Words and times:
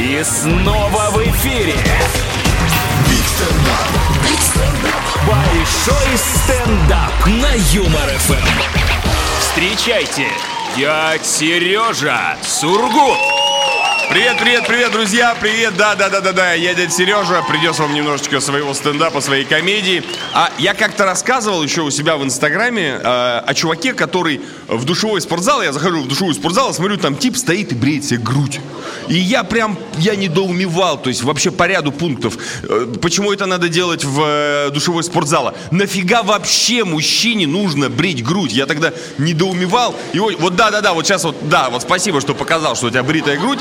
И 0.00 0.24
снова 0.24 1.10
в 1.10 1.18
эфире. 1.28 1.74
Большой 5.26 6.16
стендап 6.16 7.26
на 7.26 7.52
Юмор 7.74 8.08
ФМ. 8.08 8.48
Встречайте, 9.40 10.28
дядь 10.74 11.26
Сережа 11.26 12.38
Сургут. 12.42 13.18
Привет, 14.20 14.36
привет, 14.38 14.66
привет, 14.66 14.92
друзья, 14.92 15.34
привет, 15.40 15.78
да, 15.78 15.94
да, 15.94 16.10
да, 16.10 16.20
да, 16.20 16.32
да, 16.32 16.52
я 16.52 16.74
дядя 16.74 16.92
Сережа, 16.92 17.42
придет 17.48 17.78
вам 17.78 17.94
немножечко 17.94 18.38
своего 18.40 18.74
стендапа, 18.74 19.22
своей 19.22 19.46
комедии. 19.46 20.02
А 20.34 20.50
я 20.58 20.74
как-то 20.74 21.06
рассказывал 21.06 21.62
еще 21.62 21.80
у 21.80 21.90
себя 21.90 22.18
в 22.18 22.22
Инстаграме 22.22 23.00
э, 23.02 23.02
о 23.02 23.54
чуваке, 23.54 23.94
который 23.94 24.42
в 24.68 24.84
душевой 24.84 25.22
спортзал, 25.22 25.62
я 25.62 25.72
захожу 25.72 26.02
в 26.02 26.06
душевой 26.08 26.34
спортзал, 26.34 26.74
смотрю, 26.74 26.98
там 26.98 27.16
тип 27.16 27.34
стоит 27.34 27.72
и 27.72 27.74
бреет 27.74 28.04
себе 28.04 28.18
грудь. 28.18 28.60
И 29.08 29.14
я 29.14 29.42
прям, 29.42 29.78
я 29.96 30.14
недоумевал, 30.14 31.00
то 31.00 31.08
есть 31.08 31.22
вообще 31.22 31.50
по 31.50 31.66
ряду 31.66 31.90
пунктов, 31.90 32.36
э, 32.62 32.86
почему 33.00 33.32
это 33.32 33.46
надо 33.46 33.70
делать 33.70 34.04
в 34.04 34.22
э, 34.22 34.70
душевой 34.70 35.02
спортзала. 35.02 35.54
Нафига 35.70 36.22
вообще 36.22 36.84
мужчине 36.84 37.46
нужно 37.46 37.88
брить 37.88 38.22
грудь? 38.22 38.52
Я 38.52 38.66
тогда 38.66 38.92
недоумевал. 39.16 39.96
И 40.12 40.18
вот, 40.18 40.38
вот 40.38 40.56
да, 40.56 40.70
да, 40.70 40.82
да, 40.82 40.92
вот 40.92 41.06
сейчас 41.06 41.24
вот, 41.24 41.36
да, 41.48 41.70
вот 41.70 41.80
спасибо, 41.82 42.20
что 42.20 42.34
показал, 42.34 42.76
что 42.76 42.88
у 42.88 42.90
тебя 42.90 43.02
бритая 43.02 43.38
грудь. 43.38 43.58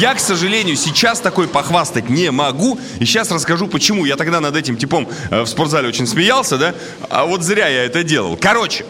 Я, 0.00 0.14
к 0.14 0.18
сожалению, 0.20 0.76
сейчас 0.76 1.20
такой 1.20 1.46
похвастать 1.46 2.08
не 2.08 2.30
могу. 2.30 2.80
И 3.00 3.04
сейчас 3.04 3.30
расскажу, 3.30 3.66
почему. 3.68 4.06
Я 4.06 4.16
тогда 4.16 4.40
над 4.40 4.56
этим 4.56 4.78
типом 4.78 5.06
э, 5.30 5.42
в 5.42 5.46
спортзале 5.46 5.88
очень 5.88 6.06
смеялся, 6.06 6.56
да? 6.56 6.74
А 7.10 7.26
вот 7.26 7.42
зря 7.42 7.68
я 7.68 7.84
это 7.84 8.02
делал. 8.02 8.38
Короче, 8.40 8.86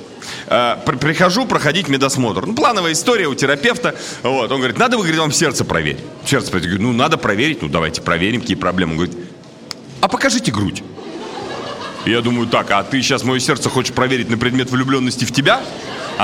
э, 0.47 0.77
при- 0.87 0.95
прихожу 0.95 1.47
проходить 1.47 1.89
медосмотр. 1.89 2.47
Ну, 2.47 2.55
плановая 2.55 2.93
история 2.93 3.27
у 3.27 3.35
терапевта. 3.35 3.97
Вот, 4.23 4.53
он 4.53 4.59
говорит, 4.59 4.79
надо, 4.79 4.99
вы, 4.99 5.03
говорит, 5.03 5.21
вам 5.21 5.33
сердце 5.33 5.65
проверить. 5.65 5.99
Сердце 6.25 6.53
проверить. 6.53 6.71
Я 6.71 6.79
говорю, 6.79 6.93
ну, 6.93 6.97
надо 6.97 7.17
проверить. 7.17 7.61
Ну, 7.61 7.69
давайте 7.69 8.03
проверим, 8.03 8.41
какие 8.43 8.57
проблемы. 8.57 8.93
Он 8.93 8.99
говорит, 8.99 9.17
а 10.01 10.07
покажите 10.07 10.53
грудь. 10.53 10.85
Я 12.07 12.21
думаю, 12.21 12.47
так, 12.47 12.71
а 12.71 12.85
ты 12.85 13.03
сейчас 13.03 13.25
мое 13.25 13.41
сердце 13.41 13.69
хочешь 13.69 13.93
проверить 13.93 14.31
на 14.31 14.39
предмет 14.39 14.71
влюбленности 14.71 15.25
в 15.25 15.33
тебя? 15.33 15.61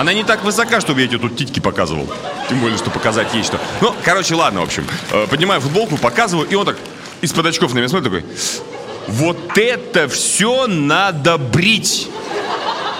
Она 0.01 0.13
не 0.13 0.25
так 0.25 0.45
высока, 0.45 0.81
чтобы 0.81 1.01
я 1.01 1.07
тебе 1.07 1.19
тут 1.19 1.37
титьки 1.37 1.59
показывал. 1.59 2.07
Тем 2.51 2.61
более, 2.61 2.77
что 2.77 2.91
показать 2.91 3.33
есть 3.35 3.49
что. 3.49 3.59
Ну, 3.81 3.95
короче, 4.05 4.35
ладно, 4.35 4.61
в 4.61 4.65
общем. 4.65 4.87
Э, 5.11 5.27
Поднимаю 5.27 5.63
футболку, 5.63 5.97
показываю, 5.97 6.47
и 6.47 6.55
он 6.55 6.67
так 6.67 6.77
из-под 7.23 7.47
очков 7.47 7.73
на 7.73 7.79
меня 7.79 7.89
смотрит 7.89 8.13
такой. 8.13 8.25
Вот 9.09 9.57
это 9.57 10.07
все 10.09 10.67
надо 10.67 11.39
брить. 11.39 12.09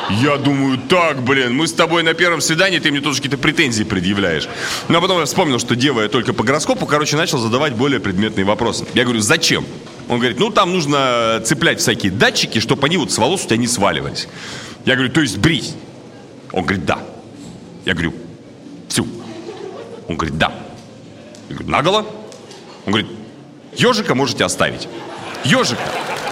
Я 0.09 0.39
думаю, 0.39 0.79
так, 0.79 1.23
блин, 1.23 1.55
мы 1.55 1.67
с 1.67 1.73
тобой 1.75 2.03
на 2.03 2.15
первом 2.15 2.41
свидании, 2.41 2.79
ты 2.79 2.91
мне 2.91 3.01
тоже 3.01 3.17
какие-то 3.17 3.39
претензии 3.39 3.85
предъявляешь. 3.85 4.49
Ну, 4.89 4.97
а 4.97 5.01
потом 5.03 5.19
я 5.19 5.27
вспомнил, 5.27 5.59
что 5.59 5.77
дева 5.77 6.01
я 6.01 6.09
только 6.09 6.33
по 6.33 6.45
гороскопу, 6.45 6.87
короче, 6.87 7.17
начал 7.17 7.39
задавать 7.39 7.75
более 7.75 8.01
предметные 8.01 8.47
вопросы. 8.47 8.87
Я 8.95 9.03
говорю, 9.05 9.21
зачем? 9.21 9.67
Он 10.09 10.19
говорит, 10.19 10.39
ну, 10.39 10.49
там 10.51 10.73
нужно 10.73 11.43
цеплять 11.45 11.81
всякие 11.81 12.13
датчики, 12.13 12.61
чтобы 12.61 12.87
они 12.87 12.97
вот 12.97 13.13
с 13.13 13.19
волос 13.19 13.45
у 13.45 13.49
тебя 13.49 13.59
не 13.59 13.67
сваливались. 13.67 14.29
Я 14.87 14.95
говорю, 14.95 15.13
то 15.13 15.21
есть 15.21 15.37
брить? 15.37 15.75
Он 16.57 16.65
говорит, 16.65 16.87
да. 16.87 16.99
Я 17.85 17.93
говорю, 17.93 18.15
всю. 18.89 19.07
Он 20.09 20.17
говорит, 20.17 20.39
да. 20.39 20.53
Я 21.51 21.55
говорю, 21.55 21.71
наголо? 21.71 21.99
Он 22.87 22.93
говорит, 22.93 23.09
ежика 23.75 24.15
можете 24.15 24.43
оставить. 24.43 24.89
Ежика. 25.45 25.83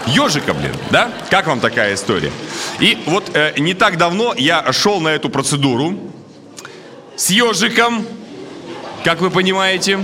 Ежика, 0.06 0.54
блин, 0.54 0.72
да? 0.90 1.12
Как 1.28 1.46
вам 1.46 1.60
такая 1.60 1.94
история? 1.94 2.32
И 2.80 2.98
вот 3.04 3.36
э, 3.36 3.52
не 3.58 3.74
так 3.74 3.98
давно 3.98 4.34
я 4.34 4.72
шел 4.72 4.98
на 5.02 5.08
эту 5.08 5.28
процедуру 5.28 5.94
с 7.16 7.28
ежиком, 7.28 8.06
как 9.04 9.20
вы 9.20 9.30
понимаете, 9.30 10.02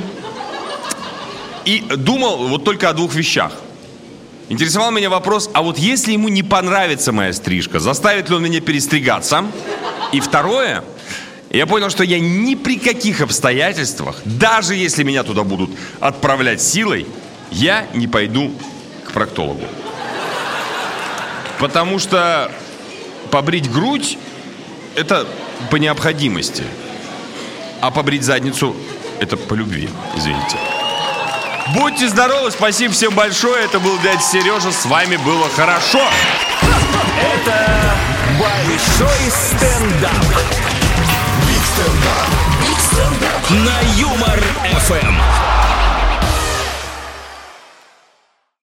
и 1.64 1.80
думал 1.80 2.46
вот 2.48 2.62
только 2.64 2.90
о 2.90 2.92
двух 2.92 3.14
вещах. 3.14 3.54
Интересовал 4.50 4.90
меня 4.90 5.08
вопрос, 5.10 5.48
а 5.52 5.62
вот 5.62 5.78
если 5.78 6.10
ему 6.10 6.28
не 6.28 6.42
понравится 6.42 7.12
моя 7.12 7.32
стрижка, 7.32 7.78
заставит 7.78 8.28
ли 8.28 8.34
он 8.34 8.42
меня 8.42 8.60
перестригаться? 8.60 9.44
И 10.10 10.18
второе, 10.18 10.82
я 11.50 11.68
понял, 11.68 11.88
что 11.88 12.02
я 12.02 12.18
ни 12.18 12.56
при 12.56 12.76
каких 12.76 13.20
обстоятельствах, 13.20 14.16
даже 14.24 14.74
если 14.74 15.04
меня 15.04 15.22
туда 15.22 15.44
будут 15.44 15.70
отправлять 16.00 16.60
силой, 16.60 17.06
я 17.52 17.86
не 17.94 18.08
пойду 18.08 18.52
к 19.06 19.12
проктологу. 19.12 19.62
Потому 21.60 22.00
что 22.00 22.50
побрить 23.30 23.70
грудь– 23.70 24.18
это 24.96 25.28
по 25.70 25.76
необходимости. 25.76 26.64
А 27.80 27.92
побрить 27.92 28.24
задницу– 28.24 28.74
это 29.20 29.36
по 29.36 29.54
любви, 29.54 29.88
извините. 30.16 30.56
Будьте 31.74 32.08
здоровы, 32.08 32.50
спасибо 32.50 32.92
всем 32.92 33.14
большое. 33.14 33.64
Это 33.64 33.78
был 33.78 33.98
дядя 33.98 34.20
Сережа. 34.20 34.72
С 34.72 34.86
вами 34.86 35.16
было 35.16 35.48
хорошо. 35.50 36.00
Это 37.20 37.94
большой 38.38 39.30
стендап. 39.30 40.24
На 43.50 43.80
Юмор 43.96 44.40
ФМ. 44.86 45.49